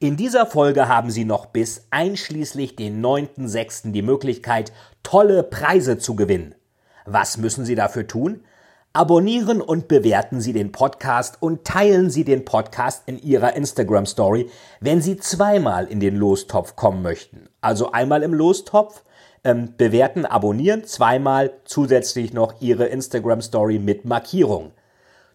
[0.00, 3.90] In dieser Folge haben Sie noch bis einschließlich den 9.6.
[3.90, 6.54] die Möglichkeit, tolle Preise zu gewinnen.
[7.04, 8.44] Was müssen Sie dafür tun?
[8.92, 14.48] Abonnieren und bewerten Sie den Podcast und teilen Sie den Podcast in Ihrer Instagram Story,
[14.78, 17.48] wenn Sie zweimal in den Lostopf kommen möchten.
[17.60, 19.02] Also einmal im Lostopf,
[19.42, 24.70] ähm, bewerten, abonnieren, zweimal zusätzlich noch Ihre Instagram Story mit Markierung.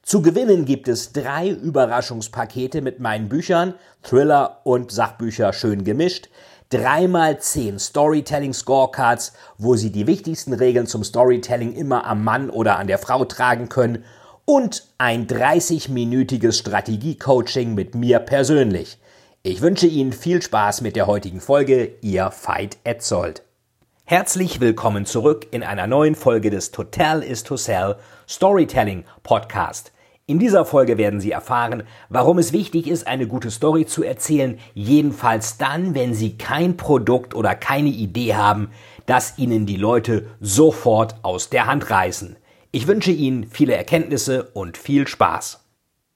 [0.05, 3.73] Zu gewinnen gibt es drei Überraschungspakete mit meinen Büchern,
[4.03, 6.27] Thriller und Sachbücher schön gemischt,
[6.69, 12.77] dreimal zehn Storytelling Scorecards, wo Sie die wichtigsten Regeln zum Storytelling immer am Mann oder
[12.77, 14.03] an der Frau tragen können
[14.43, 18.97] und ein 30-minütiges Strategie-Coaching mit mir persönlich.
[19.41, 23.41] Ich wünsche Ihnen viel Spaß mit der heutigen Folge, Ihr Veit Etzold.
[24.03, 27.95] Herzlich willkommen zurück in einer neuen Folge des Total is to Sell
[28.27, 29.92] Storytelling Podcast.
[30.25, 34.57] In dieser Folge werden Sie erfahren, warum es wichtig ist, eine gute Story zu erzählen,
[34.73, 38.69] jedenfalls dann, wenn Sie kein Produkt oder keine Idee haben,
[39.05, 42.37] das Ihnen die Leute sofort aus der Hand reißen.
[42.71, 45.65] Ich wünsche Ihnen viele Erkenntnisse und viel Spaß.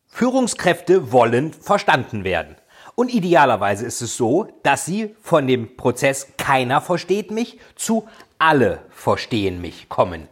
[0.06, 2.56] Führungskräfte wollen verstanden werden.
[2.96, 8.08] Und idealerweise ist es so, dass Sie von dem Prozess keiner versteht mich zu
[8.40, 10.30] alle verstehen mich kommen.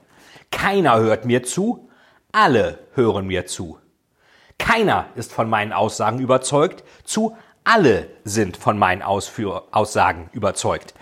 [0.49, 1.84] Keiner hört mir zu,
[2.35, 3.79] alle hören mir zu.
[4.57, 10.93] Keiner ist von meinen Aussagen überzeugt, zu alle sind von meinen Ausführ Aussagen überzeugt.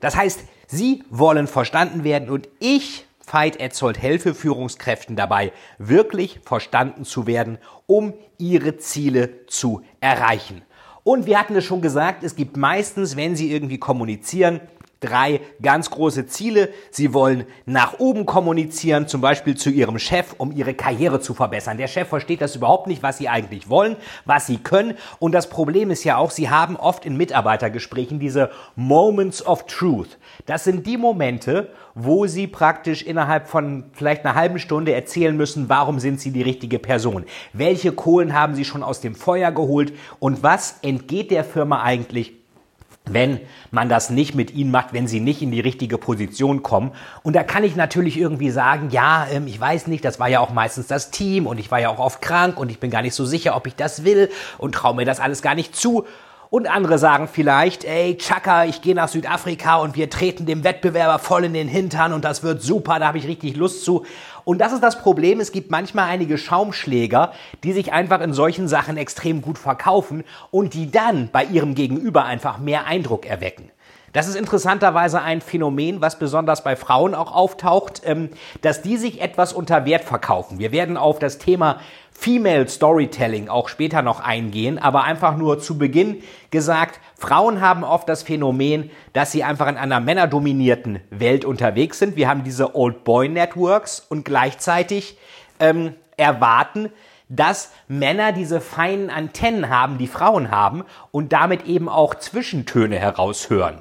[0.00, 7.04] Das heißt, Sie wollen verstanden werden und ich, Veit Etzold, helfe Führungskräften dabei, wirklich verstanden
[7.04, 10.62] zu werden, um ihre Ziele zu erreichen.
[11.04, 14.60] Und wir hatten es schon gesagt, es gibt meistens, wenn Sie irgendwie kommunizieren,
[15.00, 16.68] drei ganz große Ziele.
[16.90, 21.78] Sie wollen nach oben kommunizieren, zum Beispiel zu ihrem Chef, um ihre Karriere zu verbessern.
[21.78, 23.96] Der Chef versteht das überhaupt nicht, was sie eigentlich wollen,
[24.26, 24.94] was sie können.
[25.18, 30.18] Und das Problem ist ja auch, sie haben oft in Mitarbeitergesprächen diese Moments of Truth.
[30.46, 35.68] Das sind die Momente, wo sie praktisch innerhalb von vielleicht einer halben Stunde erzählen müssen,
[35.68, 37.24] warum sind sie die richtige Person?
[37.52, 39.92] Welche Kohlen haben sie schon aus dem Feuer geholt?
[40.18, 42.39] Und was entgeht der Firma eigentlich?
[43.06, 43.40] Wenn
[43.70, 46.92] man das nicht mit ihnen macht, wenn sie nicht in die richtige Position kommen.
[47.22, 50.40] Und da kann ich natürlich irgendwie sagen, ja, ähm, ich weiß nicht, das war ja
[50.40, 53.02] auch meistens das Team und ich war ja auch oft krank und ich bin gar
[53.02, 56.04] nicht so sicher, ob ich das will und traue mir das alles gar nicht zu.
[56.50, 61.20] Und andere sagen vielleicht, ey, Chaka, ich gehe nach Südafrika und wir treten dem Wettbewerber
[61.20, 64.04] voll in den Hintern und das wird super, da habe ich richtig Lust zu.
[64.44, 68.66] Und das ist das Problem, es gibt manchmal einige Schaumschläger, die sich einfach in solchen
[68.66, 73.70] Sachen extrem gut verkaufen und die dann bei ihrem Gegenüber einfach mehr Eindruck erwecken.
[74.12, 79.20] Das ist interessanterweise ein Phänomen, was besonders bei Frauen auch auftaucht, ähm, dass die sich
[79.20, 80.58] etwas unter Wert verkaufen.
[80.58, 85.78] Wir werden auf das Thema Female Storytelling auch später noch eingehen, aber einfach nur zu
[85.78, 91.98] Beginn gesagt, Frauen haben oft das Phänomen, dass sie einfach in einer männerdominierten Welt unterwegs
[91.98, 92.16] sind.
[92.16, 95.16] Wir haben diese Old Boy Networks und gleichzeitig
[95.60, 96.90] ähm, erwarten,
[97.30, 100.82] dass Männer diese feinen Antennen haben, die Frauen haben
[101.12, 103.80] und damit eben auch Zwischentöne heraushören.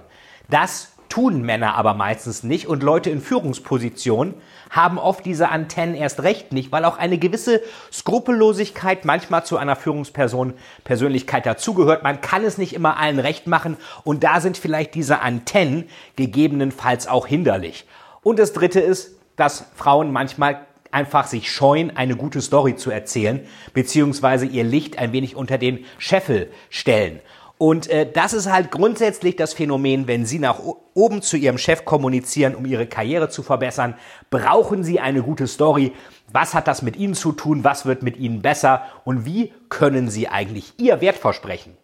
[0.49, 4.35] Das tun Männer aber meistens nicht und Leute in Führungspositionen
[4.69, 7.61] haben oft diese Antennen erst recht nicht, weil auch eine gewisse
[7.91, 12.03] Skrupellosigkeit manchmal zu einer Führungsperson Persönlichkeit dazugehört.
[12.03, 17.07] Man kann es nicht immer allen recht machen und da sind vielleicht diese Antennen gegebenenfalls
[17.07, 17.85] auch hinderlich.
[18.21, 23.41] Und das dritte ist, dass Frauen manchmal einfach sich scheuen, eine gute Story zu erzählen,
[23.73, 27.19] beziehungsweise ihr Licht ein wenig unter den Scheffel stellen.
[27.59, 30.61] Und äh, das ist halt grundsätzlich das Phänomen, wenn Sie nach
[30.93, 33.95] oben zu Ihrem Chef kommunizieren, um Ihre Karriere zu verbessern,
[34.29, 35.91] brauchen Sie eine gute Story.
[36.31, 37.65] Was hat das mit Ihnen zu tun?
[37.65, 38.83] Was wird mit Ihnen besser?
[39.03, 41.75] Und wie können Sie eigentlich Ihr Wertversprechen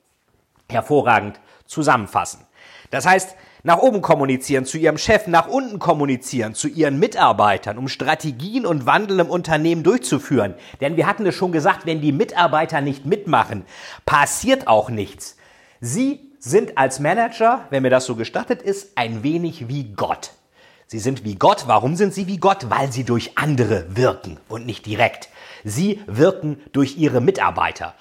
[0.69, 2.45] hervorragend zusammenfassen?
[2.89, 7.89] Das heißt, nach oben kommunizieren, zu Ihrem Chef, nach unten kommunizieren, zu Ihren Mitarbeitern, um
[7.89, 10.54] Strategien und Wandel im Unternehmen durchzuführen.
[10.80, 13.66] Denn wir hatten es schon gesagt, wenn die Mitarbeiter nicht mitmachen,
[14.06, 15.36] passiert auch nichts.
[15.81, 20.31] Sie sind als Manager, wenn mir das so gestattet ist, ein wenig wie Gott.
[20.88, 21.63] Sie sind wie Gott.
[21.68, 22.69] Warum sind sie wie Gott?
[22.69, 25.30] Weil sie durch andere wirken und nicht direkt.
[25.63, 27.95] Sie wirken durch ihre Mitarbeiter.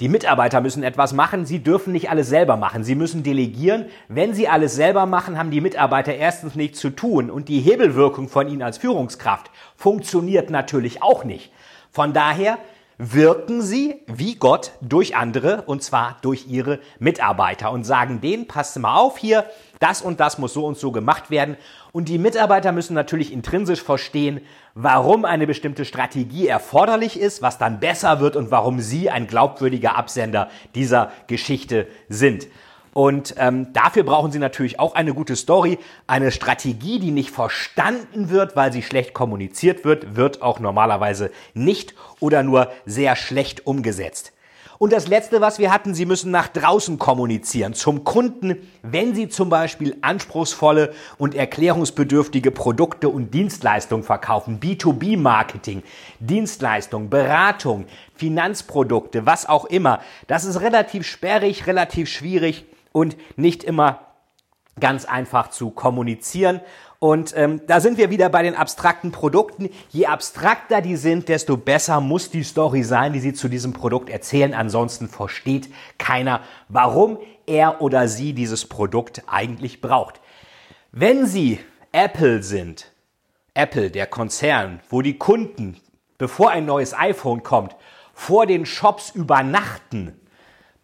[0.00, 3.86] Die Mitarbeiter müssen etwas machen, sie dürfen nicht alles selber machen, sie müssen delegieren.
[4.06, 8.28] Wenn sie alles selber machen, haben die Mitarbeiter erstens nichts zu tun und die Hebelwirkung
[8.28, 11.50] von ihnen als Führungskraft funktioniert natürlich auch nicht.
[11.90, 12.58] Von daher
[12.98, 18.76] wirken sie wie Gott durch andere und zwar durch ihre Mitarbeiter und sagen denen, passt
[18.78, 19.46] mal auf hier,
[19.78, 21.56] das und das muss so und so gemacht werden.
[21.92, 24.40] Und die Mitarbeiter müssen natürlich intrinsisch verstehen,
[24.74, 29.96] warum eine bestimmte Strategie erforderlich ist, was dann besser wird und warum sie ein glaubwürdiger
[29.96, 32.48] Absender dieser Geschichte sind.
[32.98, 35.78] Und ähm, dafür brauchen Sie natürlich auch eine gute Story.
[36.08, 41.94] Eine Strategie, die nicht verstanden wird, weil sie schlecht kommuniziert wird, wird auch normalerweise nicht
[42.18, 44.32] oder nur sehr schlecht umgesetzt.
[44.78, 49.28] Und das Letzte, was wir hatten, Sie müssen nach draußen kommunizieren, zum Kunden, wenn Sie
[49.28, 55.84] zum Beispiel anspruchsvolle und erklärungsbedürftige Produkte und Dienstleistungen verkaufen, B2B-Marketing,
[56.18, 57.86] Dienstleistung, Beratung,
[58.16, 60.00] Finanzprodukte, was auch immer.
[60.26, 62.64] Das ist relativ sperrig, relativ schwierig
[62.98, 64.00] und nicht immer
[64.80, 66.60] ganz einfach zu kommunizieren.
[67.00, 69.70] Und ähm, da sind wir wieder bei den abstrakten Produkten.
[69.90, 74.10] Je abstrakter die sind, desto besser muss die Story sein, die Sie zu diesem Produkt
[74.10, 74.52] erzählen.
[74.52, 80.20] Ansonsten versteht keiner, warum er oder sie dieses Produkt eigentlich braucht.
[80.90, 81.60] Wenn Sie
[81.92, 82.90] Apple sind,
[83.54, 85.80] Apple, der Konzern, wo die Kunden,
[86.18, 87.76] bevor ein neues iPhone kommt,
[88.12, 90.18] vor den Shops übernachten,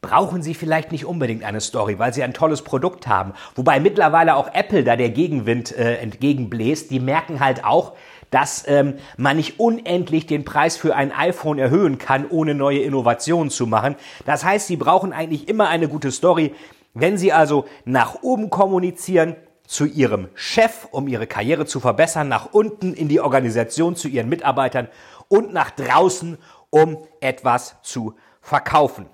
[0.04, 3.32] brauchen Sie vielleicht nicht unbedingt eine Story, weil Sie ein tolles Produkt haben.
[3.54, 6.90] Wobei mittlerweile auch Apple da der Gegenwind äh, entgegenbläst.
[6.90, 7.94] Die merken halt auch,
[8.30, 13.50] dass ähm, man nicht unendlich den Preis für ein iPhone erhöhen kann, ohne neue Innovationen
[13.50, 13.96] zu machen.
[14.26, 16.54] Das heißt, Sie brauchen eigentlich immer eine gute Story.
[16.92, 19.36] Wenn Sie also nach oben kommunizieren,
[19.66, 24.28] zu Ihrem Chef, um Ihre Karriere zu verbessern, nach unten in die Organisation zu Ihren
[24.28, 24.88] Mitarbeitern
[25.28, 26.36] und nach draußen,
[26.68, 29.06] um etwas zu verkaufen.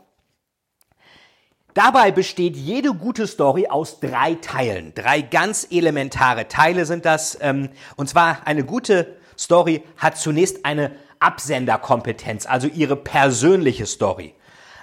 [1.74, 4.92] Dabei besteht jede gute Story aus drei Teilen.
[4.94, 7.38] Drei ganz elementare Teile sind das.
[7.40, 10.90] Ähm, und zwar eine gute Story hat zunächst eine
[11.20, 14.34] Absenderkompetenz, also ihre persönliche Story.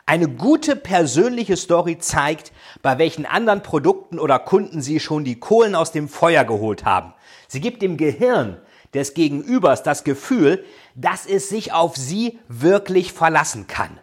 [0.06, 5.76] Eine gute persönliche Story zeigt, bei welchen anderen Produkten oder Kunden Sie schon die Kohlen
[5.76, 7.14] aus dem Feuer geholt haben.
[7.50, 8.58] Sie gibt dem Gehirn
[8.94, 10.64] des Gegenübers das Gefühl,
[10.96, 14.00] dass es sich auf Sie wirklich verlassen kann.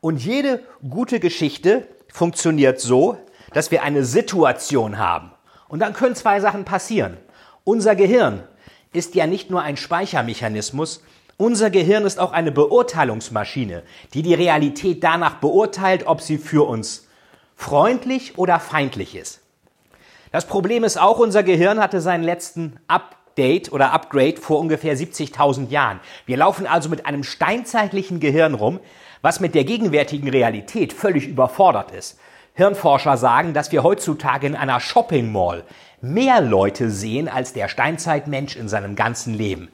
[0.00, 3.18] Und jede gute Geschichte funktioniert so,
[3.52, 5.32] dass wir eine Situation haben.
[5.66, 7.16] Und dann können zwei Sachen passieren.
[7.64, 8.44] Unser Gehirn
[8.92, 11.02] ist ja nicht nur ein Speichermechanismus,
[11.36, 13.82] unser Gehirn ist auch eine Beurteilungsmaschine,
[14.14, 17.08] die die Realität danach beurteilt, ob sie für uns
[17.56, 19.40] freundlich oder feindlich ist.
[20.30, 25.70] Das Problem ist auch, unser Gehirn hatte seinen letzten Update oder Upgrade vor ungefähr 70.000
[25.70, 25.98] Jahren.
[26.26, 28.78] Wir laufen also mit einem steinzeitlichen Gehirn rum,
[29.24, 32.18] was mit der gegenwärtigen Realität völlig überfordert ist.
[32.52, 35.64] Hirnforscher sagen, dass wir heutzutage in einer Shopping Mall
[36.02, 39.70] mehr Leute sehen als der Steinzeitmensch in seinem ganzen Leben.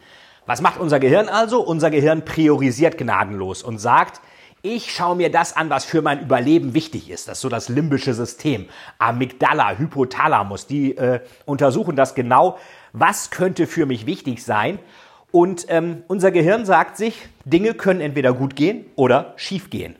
[0.46, 1.60] Was macht unser Gehirn also?
[1.60, 4.20] Unser Gehirn priorisiert gnadenlos und sagt,
[4.62, 7.26] ich schaue mir das an, was für mein Überleben wichtig ist.
[7.26, 8.68] Das ist so das limbische System.
[8.98, 12.56] Amygdala, Hypothalamus, die äh, untersuchen das genau.
[12.92, 14.78] Was könnte für mich wichtig sein?
[15.32, 19.96] Und ähm, unser Gehirn sagt sich, Dinge können entweder gut gehen oder schief gehen.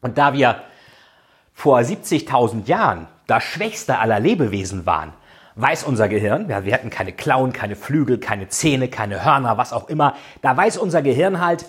[0.00, 0.62] Und da wir
[1.52, 5.12] vor 70.000 Jahren das schwächste aller Lebewesen waren,
[5.56, 9.72] weiß unser Gehirn, ja, wir hatten keine Klauen, keine Flügel, keine Zähne, keine Hörner, was
[9.72, 11.66] auch immer, da weiß unser Gehirn halt,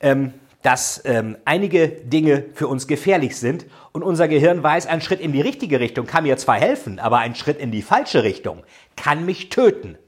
[0.00, 0.32] ähm,
[0.62, 5.32] dass ähm, einige Dinge für uns gefährlich sind und unser Gehirn weiß, ein Schritt in
[5.32, 8.64] die richtige Richtung kann mir zwar helfen, aber ein Schritt in die falsche Richtung
[8.96, 9.98] kann mich töten.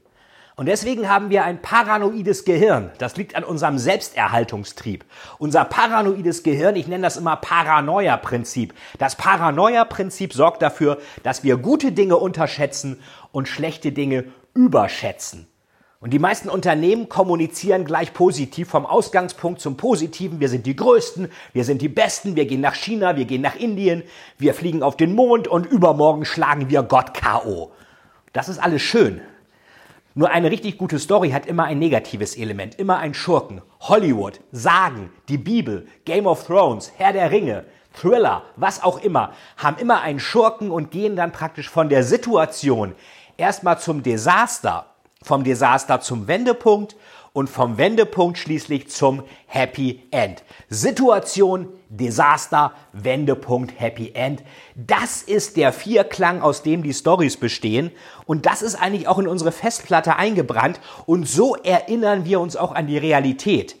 [0.55, 2.91] Und deswegen haben wir ein paranoides Gehirn.
[2.97, 5.05] Das liegt an unserem Selbsterhaltungstrieb.
[5.39, 8.73] Unser paranoides Gehirn, ich nenne das immer Paranoia-Prinzip.
[8.99, 15.47] Das Paranoia-Prinzip sorgt dafür, dass wir gute Dinge unterschätzen und schlechte Dinge überschätzen.
[16.01, 20.39] Und die meisten Unternehmen kommunizieren gleich positiv vom Ausgangspunkt zum Positiven.
[20.39, 23.55] Wir sind die Größten, wir sind die Besten, wir gehen nach China, wir gehen nach
[23.55, 24.01] Indien,
[24.39, 27.71] wir fliegen auf den Mond und übermorgen schlagen wir Gott K.O.
[28.33, 29.21] Das ist alles schön.
[30.13, 33.61] Nur eine richtig gute Story hat immer ein negatives Element, immer ein Schurken.
[33.79, 37.63] Hollywood, Sagen, die Bibel, Game of Thrones, Herr der Ringe,
[37.93, 42.93] Thriller, was auch immer, haben immer einen Schurken und gehen dann praktisch von der Situation
[43.37, 44.87] erstmal zum Desaster,
[45.23, 46.97] vom Desaster zum Wendepunkt
[47.33, 50.43] und vom Wendepunkt schließlich zum Happy End.
[50.69, 54.43] Situation, Desaster, Wendepunkt, Happy End.
[54.75, 57.91] Das ist der Vierklang, aus dem die Stories bestehen.
[58.25, 60.81] Und das ist eigentlich auch in unsere Festplatte eingebrannt.
[61.05, 63.77] Und so erinnern wir uns auch an die Realität.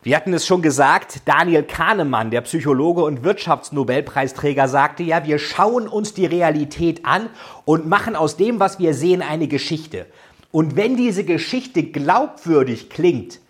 [0.00, 5.88] Wir hatten es schon gesagt, Daniel Kahnemann, der Psychologe und Wirtschaftsnobelpreisträger, sagte ja, wir schauen
[5.88, 7.28] uns die Realität an
[7.64, 10.06] und machen aus dem, was wir sehen, eine Geschichte.
[10.50, 13.40] Und wenn diese Geschichte glaubwürdig klingt,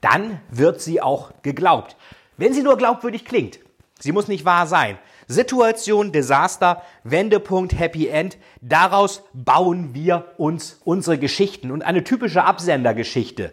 [0.00, 1.96] dann wird sie auch geglaubt.
[2.36, 3.58] Wenn sie nur glaubwürdig klingt,
[3.98, 4.98] sie muss nicht wahr sein.
[5.26, 11.70] Situation, Desaster, Wendepunkt, Happy End, daraus bauen wir uns unsere Geschichten.
[11.70, 13.52] Und eine typische Absendergeschichte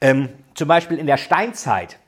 [0.00, 1.98] ähm, zum Beispiel in der Steinzeit,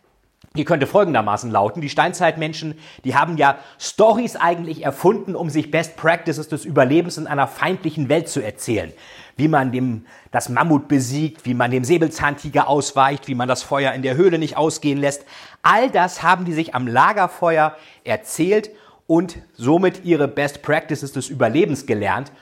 [0.58, 1.80] die könnte folgendermaßen lauten.
[1.80, 2.74] Die Steinzeitmenschen,
[3.04, 8.08] die haben ja Stories eigentlich erfunden, um sich Best Practices des Überlebens in einer feindlichen
[8.08, 8.92] Welt zu erzählen.
[9.36, 13.92] Wie man dem, das Mammut besiegt, wie man dem Säbelzahntiger ausweicht, wie man das Feuer
[13.92, 15.24] in der Höhle nicht ausgehen lässt.
[15.62, 18.70] All das haben die sich am Lagerfeuer erzählt
[19.06, 22.32] und somit ihre Best Practices des Überlebens gelernt.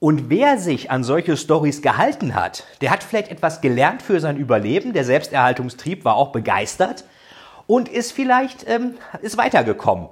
[0.00, 4.36] Und wer sich an solche Stories gehalten hat, der hat vielleicht etwas gelernt für sein
[4.36, 4.92] Überleben.
[4.94, 7.04] Der Selbsterhaltungstrieb war auch begeistert
[7.68, 10.08] und ist vielleicht ähm, ist weitergekommen.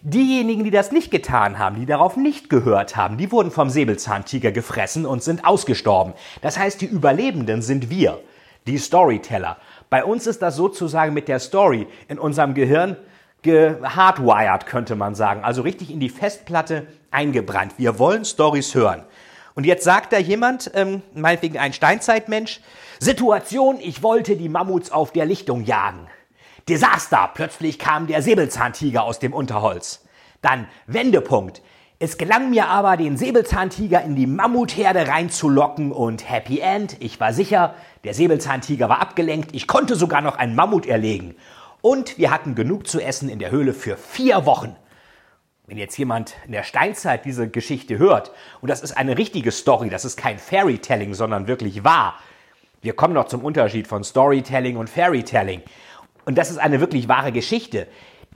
[0.00, 4.50] Diejenigen, die das nicht getan haben, die darauf nicht gehört haben, die wurden vom Säbelzahntiger
[4.50, 6.14] gefressen und sind ausgestorben.
[6.40, 8.18] Das heißt, die Überlebenden sind wir,
[8.66, 9.58] die Storyteller.
[9.90, 12.96] Bei uns ist das sozusagen mit der Story in unserem Gehirn
[13.42, 15.44] gehardwired, könnte man sagen.
[15.44, 17.74] Also richtig in die Festplatte eingebrannt.
[17.76, 19.02] Wir wollen Stories hören.
[19.54, 22.60] Und jetzt sagt da jemand, ähm, meinetwegen ein Steinzeitmensch,
[23.00, 26.06] Situation, ich wollte die Mammuts auf der Lichtung jagen.
[26.68, 30.04] Desaster, plötzlich kam der Säbelzahntiger aus dem Unterholz.
[30.42, 31.62] Dann Wendepunkt.
[31.98, 36.96] Es gelang mir aber, den Säbelzahntiger in die Mammutherde reinzulocken und Happy End.
[37.00, 37.74] Ich war sicher,
[38.04, 39.54] der Säbelzahntiger war abgelenkt.
[39.54, 41.34] Ich konnte sogar noch einen Mammut erlegen.
[41.82, 44.76] Und wir hatten genug zu essen in der Höhle für vier Wochen.
[45.66, 49.88] Wenn jetzt jemand in der Steinzeit diese Geschichte hört, und das ist eine richtige Story,
[49.90, 52.14] das ist kein Fairytelling, sondern wirklich wahr.
[52.82, 55.62] Wir kommen noch zum Unterschied von Storytelling und Fairytelling.
[56.24, 57.86] Und das ist eine wirklich wahre Geschichte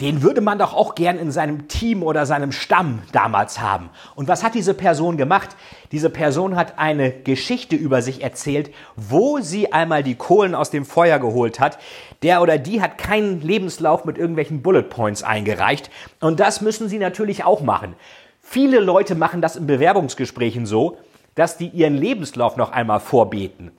[0.00, 3.91] den würde man doch auch gern in seinem Team oder seinem Stamm damals haben.
[4.17, 5.50] Und was hat diese Person gemacht?
[5.93, 10.85] Diese Person hat eine Geschichte über sich erzählt, wo sie einmal die Kohlen aus dem
[10.85, 11.79] Feuer geholt hat.
[12.25, 15.91] Der oder die hat keinen Lebenslauf mit irgendwelchen Bullet Points eingereicht.
[16.21, 17.95] Und das müssen sie natürlich auch machen.
[18.41, 20.99] Viele Leute machen das in Bewerbungsgesprächen so,
[21.37, 23.71] dass die ihren Lebenslauf noch einmal vorbeten.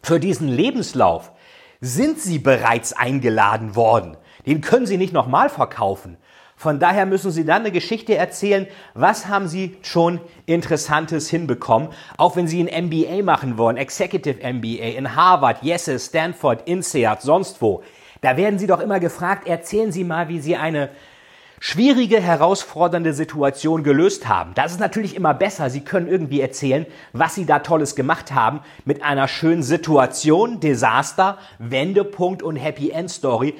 [0.00, 1.32] Für diesen Lebenslauf
[1.80, 4.16] sind sie bereits eingeladen worden.
[4.46, 6.16] Den können Sie nicht nochmal verkaufen.
[6.56, 12.36] Von daher müssen Sie dann eine Geschichte erzählen, was haben Sie schon Interessantes hinbekommen, auch
[12.36, 17.82] wenn Sie ein MBA machen wollen, Executive MBA in Harvard, Yesses, Stanford, INSEAD, sonst wo.
[18.20, 20.90] Da werden Sie doch immer gefragt, erzählen Sie mal, wie Sie eine
[21.60, 24.52] schwierige, herausfordernde Situation gelöst haben.
[24.54, 25.68] Das ist natürlich immer besser.
[25.68, 31.38] Sie können irgendwie erzählen, was Sie da Tolles gemacht haben mit einer schönen Situation, Desaster,
[31.58, 33.54] Wendepunkt und Happy End Story,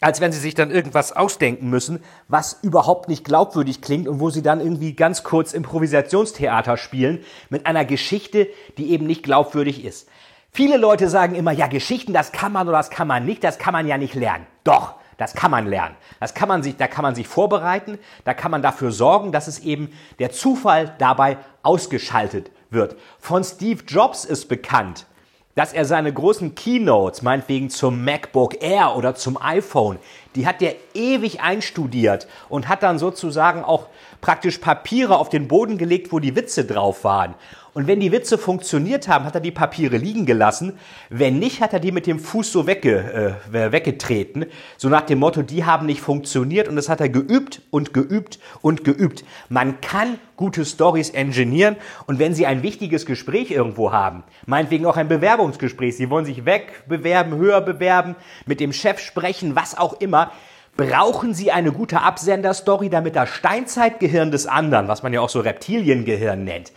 [0.00, 4.28] als wenn sie sich dann irgendwas ausdenken müssen, was überhaupt nicht glaubwürdig klingt und wo
[4.28, 10.08] sie dann irgendwie ganz kurz Improvisationstheater spielen mit einer Geschichte, die eben nicht glaubwürdig ist.
[10.50, 13.58] Viele Leute sagen immer, ja, Geschichten, das kann man oder das kann man nicht, das
[13.58, 14.46] kann man ja nicht lernen.
[14.62, 15.96] Doch, das kann man lernen.
[16.20, 19.48] Das kann man sich, da kann man sich vorbereiten, da kann man dafür sorgen, dass
[19.48, 22.96] es eben der Zufall dabei ausgeschaltet wird.
[23.18, 25.06] Von Steve Jobs ist bekannt,
[25.54, 29.98] dass er seine großen Keynotes, meinetwegen zum MacBook Air oder zum iPhone,
[30.34, 33.86] die hat er ewig einstudiert und hat dann sozusagen auch
[34.20, 37.34] praktisch Papiere auf den Boden gelegt, wo die Witze drauf waren.
[37.74, 40.78] Und wenn die Witze funktioniert haben, hat er die Papiere liegen gelassen.
[41.10, 44.46] Wenn nicht, hat er die mit dem Fuß so wegge, äh, weggetreten.
[44.76, 46.68] So nach dem Motto, die haben nicht funktioniert.
[46.68, 49.24] Und das hat er geübt und geübt und geübt.
[49.48, 51.74] Man kann gute Stories engineeren.
[52.06, 56.44] Und wenn Sie ein wichtiges Gespräch irgendwo haben, meinetwegen auch ein Bewerbungsgespräch, Sie wollen sich
[56.44, 58.14] wegbewerben, höher bewerben,
[58.46, 60.30] mit dem Chef sprechen, was auch immer,
[60.76, 65.40] brauchen Sie eine gute Absenderstory, damit das Steinzeitgehirn des anderen, was man ja auch so
[65.40, 66.72] Reptiliengehirn nennt,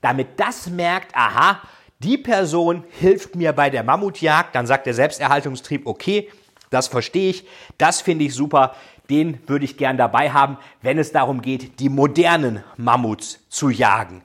[0.00, 1.60] damit das merkt, aha,
[1.98, 6.30] die Person hilft mir bei der Mammutjagd, dann sagt der Selbsterhaltungstrieb, okay,
[6.70, 7.46] das verstehe ich,
[7.78, 8.74] das finde ich super,
[9.08, 14.22] den würde ich gern dabei haben, wenn es darum geht, die modernen Mammuts zu jagen.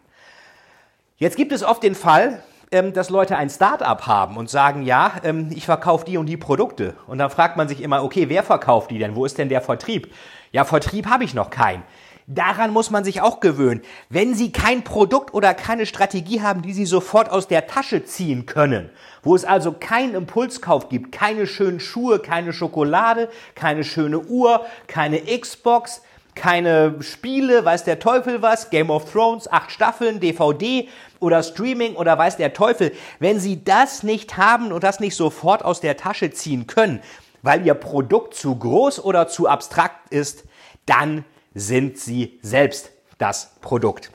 [1.18, 5.14] Jetzt gibt es oft den Fall, ähm, dass Leute ein Start-up haben und sagen, ja,
[5.24, 6.96] ähm, ich verkaufe die und die Produkte.
[7.06, 9.16] Und dann fragt man sich immer, okay, wer verkauft die denn?
[9.16, 10.14] Wo ist denn der Vertrieb?
[10.52, 11.84] Ja, Vertrieb habe ich noch keinen.
[12.28, 13.82] Daran muss man sich auch gewöhnen.
[14.10, 18.46] Wenn Sie kein Produkt oder keine Strategie haben, die Sie sofort aus der Tasche ziehen
[18.46, 18.90] können,
[19.24, 25.22] wo es also keinen Impulskauf gibt, keine schönen Schuhe, keine Schokolade, keine schöne Uhr, keine
[25.22, 26.02] Xbox,
[26.36, 30.88] keine Spiele, weiß der Teufel was, Game of Thrones, acht Staffeln, DVD
[31.20, 32.94] oder Streaming oder weiß der Teufel.
[33.20, 37.02] Wenn Sie das nicht haben und das nicht sofort aus der Tasche ziehen können,
[37.42, 40.46] weil Ihr Produkt zu groß oder zu abstrakt ist,
[40.86, 44.12] dann sind Sie selbst das Produkt.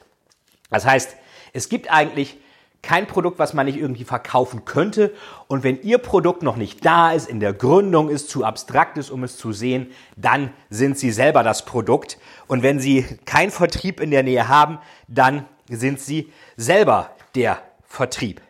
[0.70, 1.16] Das heißt,
[1.52, 2.38] es gibt eigentlich
[2.82, 5.12] kein Produkt, was man nicht irgendwie verkaufen könnte.
[5.48, 9.10] Und wenn Ihr Produkt noch nicht da ist, in der Gründung ist, zu abstrakt ist,
[9.10, 12.18] um es zu sehen, dann sind Sie selber das Produkt.
[12.46, 14.78] Und wenn Sie keinen Vertrieb in der Nähe haben,
[15.08, 18.40] dann sind Sie selber der Vertrieb.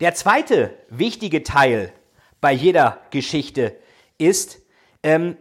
[0.00, 1.92] Der zweite wichtige Teil
[2.40, 3.76] bei jeder Geschichte
[4.18, 4.58] ist
[5.02, 5.36] ähm,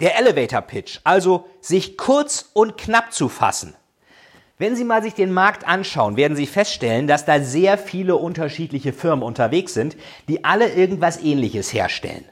[0.00, 3.74] der Elevator Pitch, also sich kurz und knapp zu fassen.
[4.58, 8.92] Wenn Sie mal sich den Markt anschauen, werden Sie feststellen, dass da sehr viele unterschiedliche
[8.92, 9.96] Firmen unterwegs sind,
[10.28, 12.24] die alle irgendwas Ähnliches herstellen.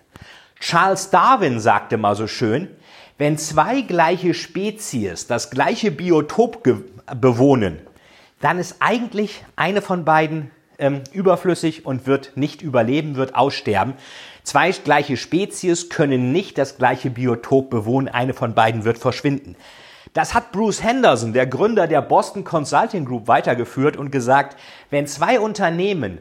[0.60, 2.68] Charles Darwin sagte mal so schön,
[3.16, 6.62] wenn zwei gleiche Spezies das gleiche Biotop
[7.16, 7.78] bewohnen,
[8.40, 13.94] dann ist eigentlich eine von beiden ähm, überflüssig und wird nicht überleben, wird aussterben.
[14.42, 19.56] Zwei gleiche Spezies können nicht das gleiche Biotop bewohnen, eine von beiden wird verschwinden.
[20.14, 24.58] Das hat Bruce Henderson, der Gründer der Boston Consulting Group, weitergeführt und gesagt,
[24.90, 26.18] wenn zwei Unternehmen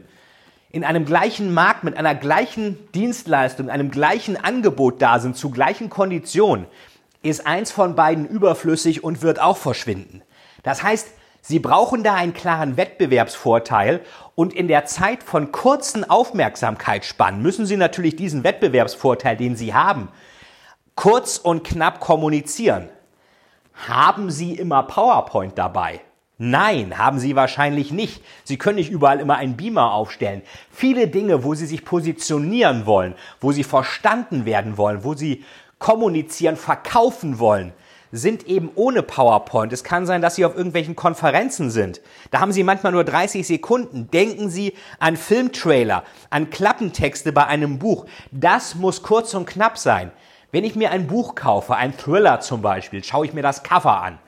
[0.70, 5.88] in einem gleichen Markt mit einer gleichen Dienstleistung, einem gleichen Angebot da sind, zu gleichen
[5.88, 6.66] Konditionen,
[7.22, 10.22] ist eins von beiden überflüssig und wird auch verschwinden.
[10.62, 11.08] Das heißt,
[11.48, 14.02] Sie brauchen da einen klaren Wettbewerbsvorteil
[14.34, 20.08] und in der Zeit von kurzen Aufmerksamkeitsspannen müssen Sie natürlich diesen Wettbewerbsvorteil, den Sie haben,
[20.94, 22.90] kurz und knapp kommunizieren.
[23.88, 26.02] Haben Sie immer PowerPoint dabei?
[26.36, 28.22] Nein, haben Sie wahrscheinlich nicht.
[28.44, 30.42] Sie können nicht überall immer einen Beamer aufstellen.
[30.70, 35.46] Viele Dinge, wo Sie sich positionieren wollen, wo Sie verstanden werden wollen, wo Sie
[35.78, 37.72] kommunizieren, verkaufen wollen,
[38.12, 39.72] sind eben ohne PowerPoint.
[39.72, 42.00] Es kann sein, dass Sie auf irgendwelchen Konferenzen sind.
[42.30, 44.10] Da haben Sie manchmal nur 30 Sekunden.
[44.10, 48.06] Denken Sie an Filmtrailer, an Klappentexte bei einem Buch.
[48.30, 50.10] Das muss kurz und knapp sein.
[50.50, 54.02] Wenn ich mir ein Buch kaufe, ein Thriller zum Beispiel, schaue ich mir das Cover
[54.02, 54.18] an.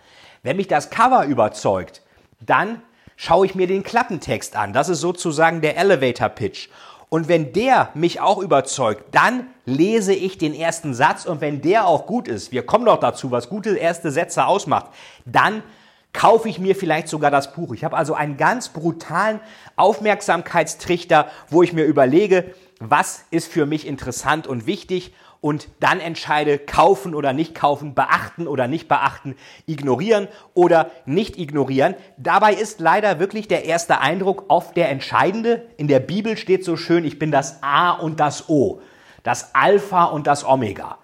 [0.43, 2.03] Wenn mich das Cover überzeugt,
[2.41, 2.83] dann
[3.17, 4.73] schaue ich mir den Klappentext an.
[4.73, 6.69] Das ist sozusagen der Elevator Pitch.
[7.11, 11.87] Und wenn der mich auch überzeugt, dann lese ich den ersten Satz und wenn der
[11.87, 14.87] auch gut ist, wir kommen doch dazu, was gute erste Sätze ausmacht,
[15.25, 15.65] dann
[16.13, 17.75] kaufe ich mir vielleicht sogar das Buch.
[17.75, 19.41] Ich habe also einen ganz brutalen
[19.75, 26.59] Aufmerksamkeitstrichter, wo ich mir überlege, was ist für mich interessant und wichtig und dann entscheide,
[26.59, 31.95] kaufen oder nicht kaufen, beachten oder nicht beachten, ignorieren oder nicht ignorieren.
[32.19, 35.67] Dabei ist leider wirklich der erste Eindruck oft der entscheidende.
[35.77, 38.81] In der Bibel steht so schön, ich bin das A und das O,
[39.23, 40.99] das Alpha und das Omega.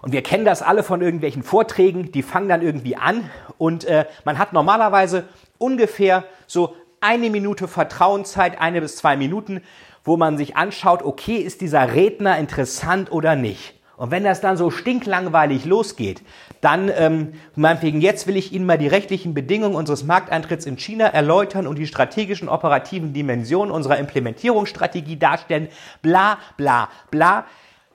[0.00, 4.06] Und wir kennen das alle von irgendwelchen Vorträgen, die fangen dann irgendwie an und äh,
[4.24, 9.62] man hat normalerweise ungefähr so eine Minute Vertrauenszeit, eine bis zwei Minuten,
[10.04, 13.74] wo man sich anschaut, okay, ist dieser Redner interessant oder nicht?
[13.96, 16.22] Und wenn das dann so stinklangweilig losgeht,
[16.60, 21.06] dann, ähm, meinetwegen, jetzt will ich Ihnen mal die rechtlichen Bedingungen unseres Markteintritts in China
[21.06, 25.68] erläutern und die strategischen operativen Dimensionen unserer Implementierungsstrategie darstellen,
[26.00, 27.44] bla bla bla,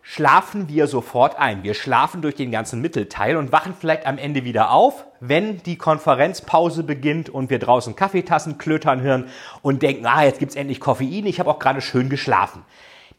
[0.01, 1.63] schlafen wir sofort ein.
[1.63, 5.77] Wir schlafen durch den ganzen Mittelteil und wachen vielleicht am Ende wieder auf, wenn die
[5.77, 9.27] Konferenzpause beginnt und wir draußen Kaffeetassen klötern hören
[9.61, 12.63] und denken, ah, jetzt gibt's endlich Koffein, ich habe auch gerade schön geschlafen.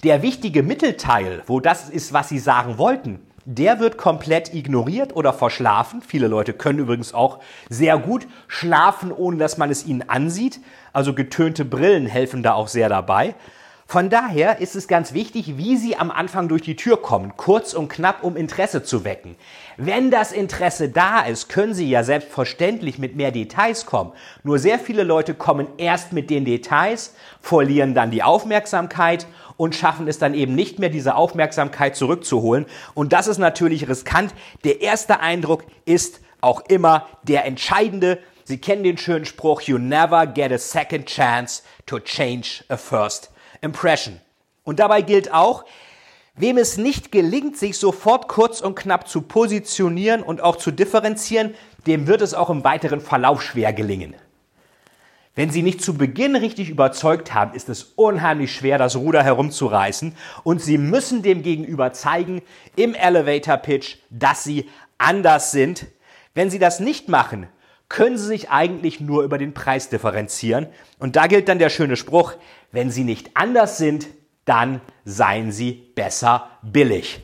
[0.05, 5.33] Der wichtige Mittelteil, wo das ist, was Sie sagen wollten, der wird komplett ignoriert oder
[5.33, 6.03] verschlafen.
[6.03, 10.61] Viele Leute können übrigens auch sehr gut schlafen, ohne dass man es ihnen ansieht.
[10.93, 13.35] Also getönte Brillen helfen da auch sehr dabei.
[13.91, 17.73] Von daher ist es ganz wichtig, wie Sie am Anfang durch die Tür kommen, kurz
[17.73, 19.35] und knapp, um Interesse zu wecken.
[19.79, 24.13] Wenn das Interesse da ist, können Sie ja selbstverständlich mit mehr Details kommen.
[24.43, 30.07] Nur sehr viele Leute kommen erst mit den Details, verlieren dann die Aufmerksamkeit und schaffen
[30.07, 32.67] es dann eben nicht mehr, diese Aufmerksamkeit zurückzuholen.
[32.93, 34.35] Und das ist natürlich riskant.
[34.65, 38.19] Der erste Eindruck ist auch immer der entscheidende.
[38.45, 43.31] Sie kennen den schönen Spruch, you never get a second chance to change a first
[43.61, 44.21] Impression.
[44.65, 45.65] Und dabei gilt auch,
[46.35, 51.55] wem es nicht gelingt, sich sofort kurz und knapp zu positionieren und auch zu differenzieren,
[51.87, 54.15] dem wird es auch im weiteren Verlauf schwer gelingen.
[55.35, 60.17] Wenn Sie nicht zu Beginn richtig überzeugt haben, ist es unheimlich schwer, das Ruder herumzureißen
[60.43, 62.43] und Sie müssen dem Gegenüber zeigen
[62.75, 64.69] im Elevator Pitch, dass Sie
[64.99, 65.87] anders sind.
[66.35, 67.47] Wenn Sie das nicht machen,
[67.89, 70.67] können Sie sich eigentlich nur über den Preis differenzieren.
[70.99, 72.35] Und da gilt dann der schöne Spruch,
[72.71, 74.09] wenn sie nicht anders sind,
[74.45, 77.21] dann seien sie besser billig.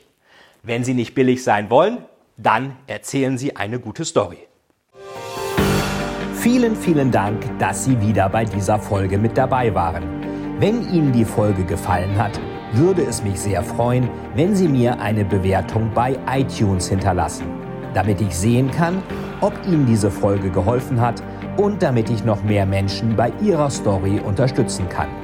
[0.62, 1.98] Wenn sie nicht billig sein wollen,
[2.38, 4.38] dann erzählen sie eine gute Story.
[6.32, 10.02] Vielen, vielen Dank, dass Sie wieder bei dieser Folge mit dabei waren.
[10.60, 12.38] Wenn Ihnen die Folge gefallen hat,
[12.72, 17.46] würde es mich sehr freuen, wenn Sie mir eine Bewertung bei iTunes hinterlassen,
[17.94, 19.02] damit ich sehen kann,
[19.40, 21.22] ob Ihnen diese Folge geholfen hat
[21.56, 25.23] und damit ich noch mehr Menschen bei ihrer Story unterstützen kann.